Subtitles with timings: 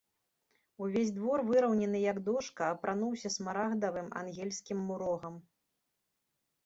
[0.85, 5.35] Увесь двор, выраўнены, як дошка, апрануўся смарагдавым ангельскім мурогам.